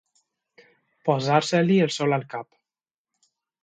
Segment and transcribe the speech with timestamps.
[1.11, 2.53] Posar-se-li el sol al cap.